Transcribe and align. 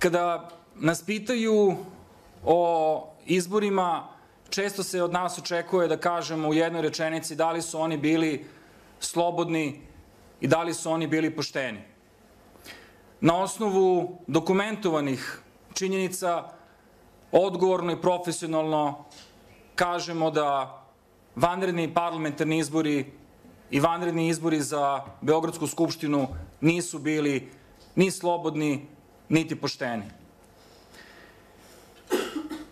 Kada 0.00 0.48
nas 0.74 1.02
pitaju 1.02 1.76
o 2.44 3.08
izborima, 3.26 4.08
često 4.50 4.82
se 4.82 5.02
od 5.02 5.12
nas 5.12 5.38
očekuje 5.38 5.88
da 5.88 5.96
kažemo 5.96 6.48
u 6.48 6.54
jednoj 6.54 6.82
rečenici 6.82 7.36
da 7.36 7.50
li 7.52 7.62
su 7.62 7.80
oni 7.80 7.98
bili 7.98 8.46
slobodni 9.00 9.80
i 10.40 10.48
da 10.48 10.62
li 10.62 10.74
su 10.74 10.90
oni 10.90 11.06
bili 11.06 11.36
pošteni. 11.36 11.82
Na 13.20 13.42
osnovu 13.42 14.18
dokumentovanih 14.26 15.42
činjenica, 15.74 16.44
odgovorno 17.32 17.92
i 17.92 18.00
profesionalno 18.00 19.04
kažemo 19.74 20.30
da 20.30 20.80
vanredni 21.36 21.94
parlamentarni 21.94 22.58
izbori 22.58 23.12
i 23.70 23.80
vanredni 23.80 24.28
izbori 24.28 24.60
za 24.60 25.04
Beogradsku 25.20 25.66
skupštinu 25.66 26.28
nisu 26.60 26.98
bili 26.98 27.52
ni 27.96 28.10
slobodni, 28.10 28.86
niti 29.30 29.56
pošteni. 29.56 30.04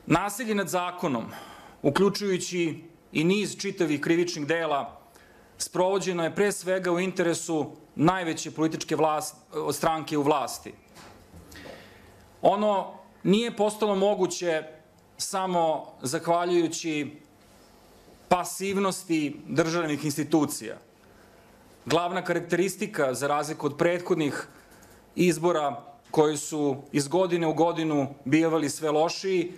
Nasilje 0.07 0.55
nad 0.55 0.69
zakonom, 0.69 1.25
uključujući 1.83 2.85
i 3.13 3.25
niz 3.25 3.57
čitavih 3.57 4.01
krivičnih 4.01 4.47
dela, 4.47 5.01
sprovođeno 5.59 6.25
je 6.25 6.35
pre 6.35 6.53
svega 6.53 6.93
u 6.93 7.01
interesu 7.01 7.71
najveće 7.95 8.51
političke 8.51 8.97
vlast, 8.97 9.37
stranke 9.73 10.19
u 10.19 10.23
vlasti. 10.23 10.73
Ono 12.43 12.95
nije 13.23 13.57
postalo 13.57 13.95
moguće 13.95 14.63
samo 15.17 15.87
zahvaljujući 16.03 17.21
pasivnosti 18.29 19.41
državnih 19.47 20.05
institucija. 20.05 20.77
Glavna 21.87 22.25
karakteristika, 22.25 23.15
za 23.15 23.27
razliku 23.27 23.67
od 23.67 23.77
prethodnih 23.79 24.47
izbora 25.17 25.98
koji 26.11 26.37
su 26.37 26.77
iz 26.93 27.09
godine 27.09 27.47
u 27.47 27.55
godinu 27.55 28.15
bijevali 28.25 28.71
sve 28.71 28.91
lošiji, 28.91 29.53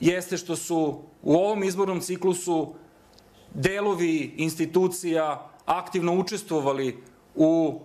jeste 0.00 0.36
što 0.36 0.56
su 0.56 1.02
u 1.22 1.34
ovom 1.34 1.64
izbornom 1.64 2.00
ciklusu 2.00 2.74
delovi 3.54 4.34
institucija 4.36 5.50
aktivno 5.66 6.14
učestvovali 6.18 7.02
u 7.34 7.80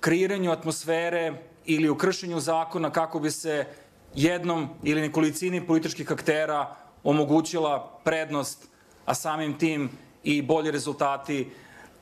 kreiranju 0.00 0.50
atmosfere 0.50 1.42
ili 1.64 1.88
u 1.88 1.96
kršenju 1.96 2.40
zakona 2.40 2.90
kako 2.90 3.20
bi 3.20 3.30
se 3.30 3.66
jednom 4.14 4.68
ili 4.82 5.00
nekolicini 5.00 5.66
političkih 5.66 6.12
aktera 6.12 6.76
omogućila 7.04 8.00
prednost, 8.04 8.68
a 9.04 9.14
samim 9.14 9.58
tim 9.58 9.90
i 10.24 10.42
bolji 10.42 10.70
rezultati 10.70 11.50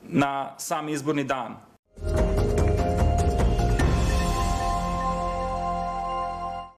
na 0.01 0.55
sam 0.57 0.89
izborni 0.89 1.23
dan. 1.23 1.70